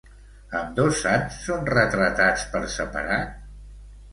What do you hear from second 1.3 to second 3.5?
són retratats per separat?